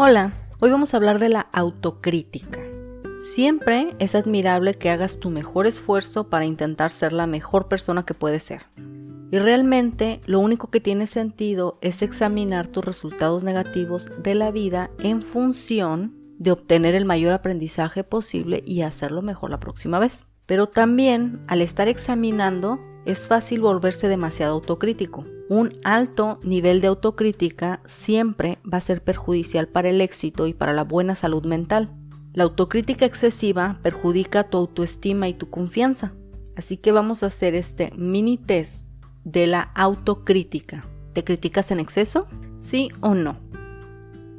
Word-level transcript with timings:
Hola, 0.00 0.32
hoy 0.60 0.70
vamos 0.70 0.94
a 0.94 0.96
hablar 0.96 1.18
de 1.18 1.28
la 1.28 1.48
autocrítica. 1.52 2.60
Siempre 3.16 3.96
es 3.98 4.14
admirable 4.14 4.74
que 4.74 4.90
hagas 4.90 5.18
tu 5.18 5.28
mejor 5.28 5.66
esfuerzo 5.66 6.30
para 6.30 6.44
intentar 6.44 6.92
ser 6.92 7.12
la 7.12 7.26
mejor 7.26 7.66
persona 7.66 8.04
que 8.06 8.14
puedes 8.14 8.44
ser. 8.44 8.62
Y 9.32 9.40
realmente 9.40 10.20
lo 10.24 10.38
único 10.38 10.70
que 10.70 10.78
tiene 10.78 11.08
sentido 11.08 11.78
es 11.80 12.02
examinar 12.02 12.68
tus 12.68 12.84
resultados 12.84 13.42
negativos 13.42 14.08
de 14.22 14.36
la 14.36 14.52
vida 14.52 14.88
en 15.00 15.20
función 15.20 16.14
de 16.38 16.52
obtener 16.52 16.94
el 16.94 17.04
mayor 17.04 17.32
aprendizaje 17.32 18.04
posible 18.04 18.62
y 18.64 18.82
hacerlo 18.82 19.20
mejor 19.20 19.50
la 19.50 19.58
próxima 19.58 19.98
vez. 19.98 20.28
Pero 20.46 20.68
también 20.68 21.42
al 21.48 21.60
estar 21.60 21.88
examinando 21.88 22.78
es 23.04 23.26
fácil 23.26 23.62
volverse 23.62 24.06
demasiado 24.06 24.54
autocrítico. 24.54 25.24
Un 25.48 25.78
alto 25.82 26.38
nivel 26.42 26.82
de 26.82 26.88
autocrítica 26.88 27.80
siempre 27.86 28.58
va 28.70 28.78
a 28.78 28.82
ser 28.82 29.02
perjudicial 29.02 29.66
para 29.66 29.88
el 29.88 30.02
éxito 30.02 30.46
y 30.46 30.52
para 30.52 30.74
la 30.74 30.84
buena 30.84 31.14
salud 31.14 31.46
mental. 31.46 31.90
La 32.34 32.44
autocrítica 32.44 33.06
excesiva 33.06 33.78
perjudica 33.82 34.50
tu 34.50 34.58
autoestima 34.58 35.26
y 35.26 35.34
tu 35.34 35.48
confianza. 35.48 36.12
Así 36.54 36.76
que 36.76 36.92
vamos 36.92 37.22
a 37.22 37.26
hacer 37.26 37.54
este 37.54 37.92
mini 37.96 38.36
test 38.36 38.88
de 39.24 39.46
la 39.46 39.62
autocrítica. 39.74 40.86
¿Te 41.14 41.24
criticas 41.24 41.70
en 41.70 41.80
exceso? 41.80 42.28
¿Sí 42.58 42.90
o 43.00 43.14
no? 43.14 43.38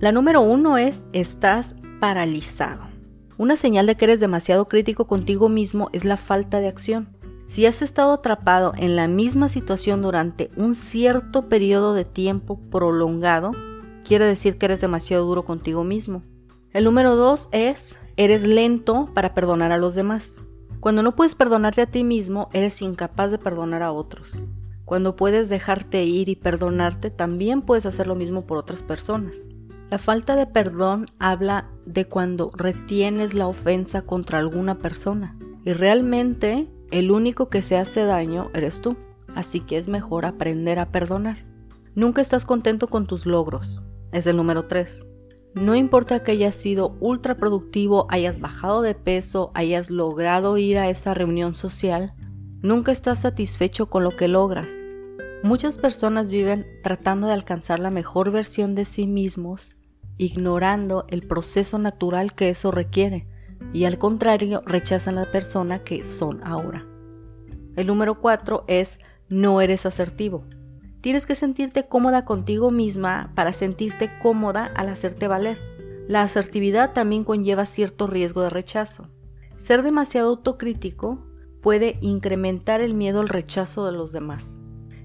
La 0.00 0.10
número 0.10 0.40
uno 0.40 0.76
es 0.76 1.04
estás 1.12 1.76
paralizado. 2.00 2.82
Una 3.38 3.56
señal 3.56 3.86
de 3.86 3.96
que 3.96 4.06
eres 4.06 4.18
demasiado 4.18 4.66
crítico 4.66 5.06
contigo 5.06 5.48
mismo 5.48 5.88
es 5.92 6.04
la 6.04 6.16
falta 6.16 6.60
de 6.60 6.68
acción. 6.68 7.15
Si 7.46 7.64
has 7.64 7.80
estado 7.80 8.12
atrapado 8.12 8.72
en 8.76 8.96
la 8.96 9.06
misma 9.06 9.48
situación 9.48 10.02
durante 10.02 10.50
un 10.56 10.74
cierto 10.74 11.48
periodo 11.48 11.94
de 11.94 12.04
tiempo 12.04 12.58
prolongado, 12.70 13.52
quiere 14.04 14.24
decir 14.24 14.58
que 14.58 14.66
eres 14.66 14.80
demasiado 14.80 15.24
duro 15.24 15.44
contigo 15.44 15.84
mismo. 15.84 16.22
El 16.72 16.84
número 16.84 17.16
dos 17.16 17.48
es, 17.52 17.96
eres 18.16 18.42
lento 18.42 19.06
para 19.14 19.32
perdonar 19.32 19.72
a 19.72 19.78
los 19.78 19.94
demás. 19.94 20.42
Cuando 20.80 21.02
no 21.02 21.16
puedes 21.16 21.34
perdonarte 21.34 21.82
a 21.82 21.86
ti 21.86 22.04
mismo, 22.04 22.48
eres 22.52 22.82
incapaz 22.82 23.30
de 23.30 23.38
perdonar 23.38 23.82
a 23.82 23.92
otros. 23.92 24.42
Cuando 24.84 25.16
puedes 25.16 25.48
dejarte 25.48 26.04
ir 26.04 26.28
y 26.28 26.36
perdonarte, 26.36 27.10
también 27.10 27.62
puedes 27.62 27.86
hacer 27.86 28.06
lo 28.06 28.14
mismo 28.14 28.46
por 28.46 28.58
otras 28.58 28.82
personas. 28.82 29.36
La 29.90 29.98
falta 29.98 30.36
de 30.36 30.46
perdón 30.46 31.06
habla 31.18 31.70
de 31.86 32.06
cuando 32.06 32.50
retienes 32.54 33.34
la 33.34 33.46
ofensa 33.46 34.02
contra 34.02 34.38
alguna 34.38 34.76
persona. 34.76 35.36
Y 35.64 35.72
realmente 35.72 36.68
el 36.90 37.10
único 37.10 37.48
que 37.48 37.62
se 37.62 37.76
hace 37.76 38.04
daño 38.04 38.50
eres 38.54 38.80
tú. 38.80 38.96
Así 39.34 39.60
que 39.60 39.76
es 39.76 39.88
mejor 39.88 40.24
aprender 40.24 40.78
a 40.78 40.90
perdonar. 40.92 41.44
Nunca 41.94 42.22
estás 42.22 42.44
contento 42.44 42.88
con 42.88 43.06
tus 43.06 43.26
logros. 43.26 43.82
Es 44.12 44.26
el 44.26 44.36
número 44.36 44.66
3. 44.66 45.06
No 45.54 45.74
importa 45.74 46.22
que 46.22 46.32
hayas 46.32 46.54
sido 46.54 46.96
ultra 47.00 47.36
productivo, 47.36 48.06
hayas 48.10 48.40
bajado 48.40 48.82
de 48.82 48.94
peso, 48.94 49.50
hayas 49.54 49.90
logrado 49.90 50.58
ir 50.58 50.76
a 50.76 50.90
esa 50.90 51.14
reunión 51.14 51.54
social, 51.54 52.12
nunca 52.60 52.92
estás 52.92 53.20
satisfecho 53.20 53.88
con 53.88 54.04
lo 54.04 54.16
que 54.16 54.28
logras. 54.28 54.70
Muchas 55.42 55.78
personas 55.78 56.28
viven 56.28 56.66
tratando 56.82 57.26
de 57.26 57.32
alcanzar 57.32 57.78
la 57.78 57.90
mejor 57.90 58.30
versión 58.30 58.74
de 58.74 58.84
sí 58.84 59.06
mismos, 59.06 59.76
ignorando 60.18 61.06
el 61.08 61.26
proceso 61.26 61.78
natural 61.78 62.34
que 62.34 62.50
eso 62.50 62.70
requiere, 62.70 63.26
y 63.76 63.84
al 63.84 63.98
contrario 63.98 64.62
rechazan 64.64 65.16
la 65.16 65.30
persona 65.30 65.80
que 65.80 66.06
son 66.06 66.42
ahora. 66.42 66.86
El 67.76 67.88
número 67.88 68.22
4 68.22 68.64
es 68.68 68.98
no 69.28 69.60
eres 69.60 69.84
asertivo. 69.84 70.46
Tienes 71.02 71.26
que 71.26 71.34
sentirte 71.34 71.86
cómoda 71.86 72.24
contigo 72.24 72.70
misma 72.70 73.32
para 73.34 73.52
sentirte 73.52 74.08
cómoda 74.22 74.70
al 74.76 74.88
hacerte 74.88 75.28
valer. 75.28 75.58
La 76.08 76.22
asertividad 76.22 76.94
también 76.94 77.22
conlleva 77.22 77.66
cierto 77.66 78.06
riesgo 78.06 78.40
de 78.40 78.48
rechazo. 78.48 79.10
Ser 79.58 79.82
demasiado 79.82 80.30
autocrítico 80.30 81.26
puede 81.60 81.98
incrementar 82.00 82.80
el 82.80 82.94
miedo 82.94 83.20
al 83.20 83.28
rechazo 83.28 83.84
de 83.84 83.92
los 83.92 84.10
demás. 84.10 84.56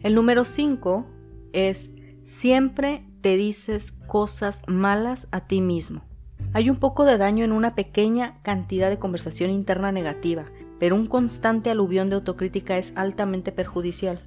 El 0.00 0.14
número 0.14 0.46
5 0.46 1.04
es 1.52 1.90
siempre 2.24 3.06
te 3.20 3.36
dices 3.36 3.92
cosas 4.06 4.62
malas 4.66 5.28
a 5.32 5.46
ti 5.46 5.60
mismo. 5.60 6.13
Hay 6.54 6.70
un 6.70 6.76
poco 6.76 7.04
de 7.04 7.18
daño 7.18 7.44
en 7.44 7.50
una 7.50 7.74
pequeña 7.74 8.40
cantidad 8.42 8.88
de 8.88 9.00
conversación 9.00 9.50
interna 9.50 9.90
negativa, 9.90 10.44
pero 10.78 10.94
un 10.94 11.08
constante 11.08 11.68
aluvión 11.68 12.08
de 12.08 12.14
autocrítica 12.14 12.78
es 12.78 12.92
altamente 12.94 13.50
perjudicial. 13.50 14.20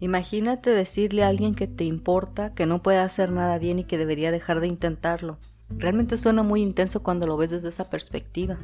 Imagínate 0.00 0.70
decirle 0.70 1.22
a 1.22 1.28
alguien 1.28 1.54
que 1.54 1.66
te 1.66 1.84
importa, 1.84 2.54
que 2.54 2.64
no 2.64 2.82
puede 2.82 2.96
hacer 2.96 3.30
nada 3.30 3.58
bien 3.58 3.78
y 3.78 3.84
que 3.84 3.98
debería 3.98 4.30
dejar 4.30 4.60
de 4.60 4.68
intentarlo. 4.68 5.36
Realmente 5.68 6.16
suena 6.16 6.42
muy 6.42 6.62
intenso 6.62 7.02
cuando 7.02 7.26
lo 7.26 7.36
ves 7.36 7.50
desde 7.50 7.68
esa 7.68 7.90
perspectiva. 7.90 8.56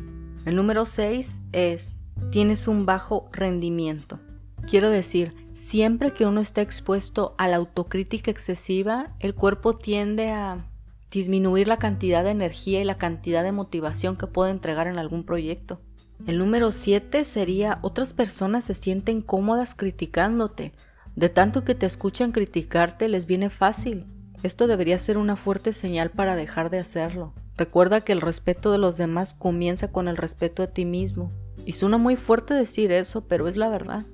El 0.47 0.57
número 0.57 0.87
6 0.87 1.43
es, 1.53 2.01
tienes 2.31 2.67
un 2.67 2.87
bajo 2.87 3.29
rendimiento. 3.31 4.21
Quiero 4.67 4.89
decir, 4.89 5.35
siempre 5.53 6.15
que 6.15 6.25
uno 6.25 6.41
está 6.41 6.63
expuesto 6.63 7.35
a 7.37 7.47
la 7.47 7.57
autocrítica 7.57 8.31
excesiva, 8.31 9.15
el 9.21 9.35
cuerpo 9.35 9.77
tiende 9.77 10.31
a 10.31 10.65
disminuir 11.13 11.69
la 11.69 11.77
cantidad 11.77 12.25
de 12.25 12.31
energía 12.31 12.81
y 12.81 12.85
la 12.85 12.97
cantidad 12.97 13.45
de 13.45 13.53
motivación 13.53 14.17
que 14.17 14.27
puede 14.27 14.51
entregar 14.51 14.87
en 14.87 14.99
algún 14.99 15.25
proyecto. 15.25 15.81
El 16.27 16.39
número 16.39 16.73
7 16.73 17.25
sería, 17.25 17.79
otras 17.83 18.13
personas 18.13 18.65
se 18.65 18.75
sienten 18.75 19.21
cómodas 19.21 19.75
criticándote. 19.75 20.73
De 21.15 21.29
tanto 21.29 21.65
que 21.65 21.75
te 21.75 21.85
escuchan 21.85 22.33
criticarte 22.33 23.09
les 23.09 23.27
viene 23.27 23.51
fácil. 23.51 24.07
Esto 24.43 24.67
debería 24.67 24.99
ser 24.99 25.19
una 25.19 25.37
fuerte 25.37 25.73
señal 25.73 26.11
para 26.11 26.37
dejar 26.37 26.71
de 26.71 26.79
hacerlo. 26.79 27.35
Recuerda 27.57 28.01
que 28.01 28.13
el 28.13 28.21
respeto 28.21 28.73
de 28.73 28.79
los 28.79 28.97
demás 28.97 29.35
comienza 29.35 29.93
con 29.93 30.09
el 30.09 30.17
respeto 30.17 30.63
a 30.63 30.69
ti 30.69 30.85
mismo. 30.85 31.31
Y 31.67 31.73
suena 31.73 31.99
muy 31.99 32.17
fuerte 32.17 32.55
decir 32.55 32.91
eso, 32.91 33.29
pero 33.29 33.47
es 33.47 33.57
la 33.57 33.69
verdad. 33.69 34.07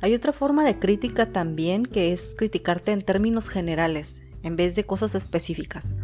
Hay 0.00 0.14
otra 0.14 0.32
forma 0.32 0.64
de 0.64 0.78
crítica 0.78 1.32
también 1.32 1.84
que 1.84 2.12
es 2.12 2.34
criticarte 2.38 2.92
en 2.92 3.02
términos 3.02 3.48
generales, 3.48 4.22
en 4.42 4.54
vez 4.54 4.76
de 4.76 4.84
cosas 4.84 5.14
específicas. 5.16 5.94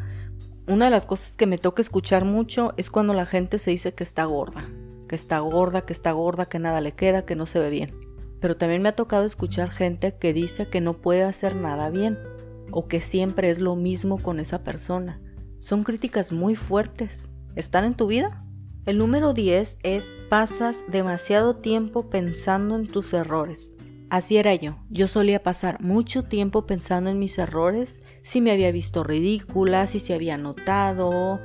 Una 0.66 0.86
de 0.86 0.90
las 0.90 1.06
cosas 1.06 1.36
que 1.36 1.46
me 1.46 1.58
toca 1.58 1.82
escuchar 1.82 2.24
mucho 2.24 2.72
es 2.76 2.90
cuando 2.90 3.14
la 3.14 3.26
gente 3.26 3.58
se 3.58 3.70
dice 3.70 3.94
que 3.94 4.04
está 4.04 4.24
gorda, 4.24 4.68
que 5.08 5.16
está 5.16 5.38
gorda, 5.40 5.82
que 5.82 5.92
está 5.92 6.12
gorda, 6.12 6.46
que 6.46 6.58
nada 6.58 6.80
le 6.80 6.92
queda, 6.92 7.26
que 7.26 7.36
no 7.36 7.46
se 7.46 7.58
ve 7.58 7.70
bien 7.70 8.04
pero 8.44 8.58
también 8.58 8.82
me 8.82 8.90
ha 8.90 8.94
tocado 8.94 9.24
escuchar 9.24 9.70
gente 9.70 10.18
que 10.18 10.34
dice 10.34 10.68
que 10.68 10.82
no 10.82 10.92
puede 10.92 11.22
hacer 11.22 11.56
nada 11.56 11.88
bien 11.88 12.18
o 12.72 12.88
que 12.88 13.00
siempre 13.00 13.48
es 13.48 13.58
lo 13.58 13.74
mismo 13.74 14.18
con 14.18 14.38
esa 14.38 14.62
persona. 14.62 15.18
Son 15.60 15.82
críticas 15.82 16.30
muy 16.30 16.54
fuertes. 16.54 17.30
¿Están 17.56 17.84
en 17.84 17.94
tu 17.94 18.06
vida? 18.06 18.44
El 18.84 18.98
número 18.98 19.32
10 19.32 19.78
es 19.82 20.04
pasas 20.28 20.84
demasiado 20.88 21.56
tiempo 21.56 22.10
pensando 22.10 22.76
en 22.76 22.86
tus 22.86 23.14
errores. 23.14 23.72
Así 24.14 24.36
era 24.36 24.54
yo. 24.54 24.76
Yo 24.90 25.08
solía 25.08 25.42
pasar 25.42 25.80
mucho 25.80 26.22
tiempo 26.22 26.66
pensando 26.66 27.10
en 27.10 27.18
mis 27.18 27.36
errores, 27.36 28.00
si 28.22 28.40
me 28.40 28.52
había 28.52 28.70
visto 28.70 29.02
ridícula, 29.02 29.88
si 29.88 29.98
se 29.98 30.14
había 30.14 30.36
notado. 30.36 31.40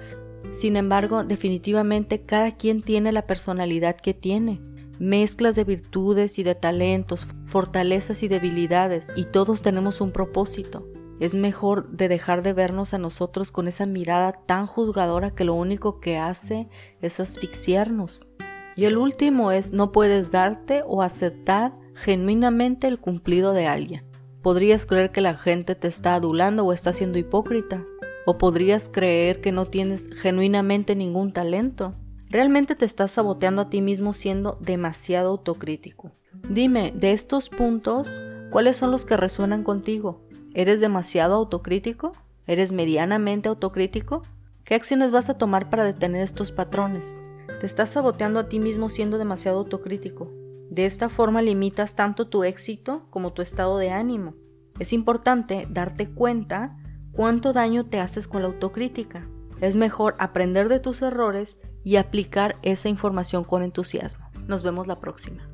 Sin 0.52 0.76
embargo, 0.76 1.24
definitivamente 1.24 2.22
cada 2.28 2.52
quien 2.58 2.84
tiene 2.84 3.12
la 3.12 3.26
personalidad 3.26 3.96
que 3.96 4.14
tiene 4.14 4.62
mezclas 5.00 5.56
de 5.56 5.64
virtudes 5.64 6.38
y 6.38 6.44
de 6.44 6.54
talentos, 6.54 7.26
fortalezas 7.46 8.22
y 8.22 8.28
debilidades, 8.28 9.12
y 9.16 9.24
todos 9.24 9.64
tenemos 9.64 10.00
un 10.00 10.12
propósito. 10.12 10.88
Es 11.20 11.34
mejor 11.34 11.90
de 11.90 12.08
dejar 12.08 12.44
de 12.44 12.54
vernos 12.54 12.94
a 12.94 13.00
nosotros 13.00 13.52
con 13.52 13.68
esa 13.68 13.88
mirada 13.88 14.44
tan 14.46 14.68
juzgadora 14.68 15.32
que 15.32 15.44
lo 15.44 15.56
único 15.56 16.00
que 16.00 16.20
hace 16.20 16.70
es 17.02 17.20
asfixiarnos. 17.20 18.28
Y 18.76 18.86
el 18.86 18.98
último 18.98 19.52
es 19.52 19.74
no 19.74 19.92
puedes 19.92 20.32
darte 20.32 20.84
o 20.86 21.02
aceptar 21.02 21.74
genuinamente 22.00 22.88
el 22.88 22.98
cumplido 22.98 23.52
de 23.52 23.68
alguien. 23.68 24.06
Podrías 24.42 24.86
creer 24.86 25.12
que 25.12 25.20
la 25.20 25.36
gente 25.36 25.76
te 25.76 25.90
está 25.90 26.16
adulando 26.16 26.66
o 26.66 26.72
está 26.72 26.94
siendo 26.94 27.18
hipócrita. 27.18 27.84
O 28.26 28.38
podrías 28.38 28.88
creer 28.88 29.42
que 29.42 29.52
no 29.52 29.66
tienes 29.66 30.08
genuinamente 30.16 30.96
ningún 30.96 31.34
talento. 31.34 31.96
Realmente 32.30 32.76
te 32.76 32.86
estás 32.86 33.12
saboteando 33.12 33.64
a 33.64 33.70
ti 33.70 33.82
mismo 33.82 34.14
siendo 34.14 34.58
demasiado 34.62 35.30
autocrítico. 35.32 36.12
Dime, 36.50 36.94
de 36.96 37.12
estos 37.12 37.50
puntos, 37.50 38.22
¿cuáles 38.50 38.78
son 38.78 38.92
los 38.92 39.04
que 39.04 39.18
resuenan 39.18 39.64
contigo? 39.64 40.22
¿Eres 40.54 40.80
demasiado 40.80 41.36
autocrítico? 41.36 42.14
¿Eres 42.48 42.72
medianamente 42.72 43.50
autocrítico? 43.50 44.22
¿Qué 44.64 44.76
acciones 44.76 45.12
vas 45.12 45.30
a 45.30 45.38
tomar 45.38 45.70
para 45.70 45.84
detener 45.84 46.22
estos 46.22 46.52
patrones? 46.52 47.22
Te 47.60 47.66
estás 47.66 47.90
saboteando 47.90 48.40
a 48.40 48.48
ti 48.48 48.60
mismo 48.60 48.90
siendo 48.90 49.18
demasiado 49.18 49.58
autocrítico. 49.58 50.32
De 50.70 50.86
esta 50.86 51.10
forma 51.10 51.42
limitas 51.42 51.96
tanto 51.96 52.28
tu 52.28 52.44
éxito 52.44 53.08
como 53.10 53.34
tu 53.34 53.42
estado 53.42 53.78
de 53.78 53.90
ánimo. 53.90 54.36
Es 54.80 54.94
importante 54.94 55.68
darte 55.70 56.10
cuenta 56.10 56.78
cuánto 57.12 57.54
daño 57.54 57.88
te 57.88 58.00
haces 58.00 58.28
con 58.28 58.44
la 58.44 58.50
autocrítica. 58.50 59.28
Es 59.62 59.76
mejor 59.76 60.16
aprender 60.20 60.70
de 60.70 60.80
tus 60.80 61.02
errores 61.02 61.58
y 61.84 61.96
aplicar 61.96 62.58
esa 62.62 62.88
información 62.88 63.44
con 63.44 63.64
entusiasmo. 63.64 64.30
Nos 64.48 64.64
vemos 64.64 64.88
la 64.88 65.00
próxima. 65.00 65.49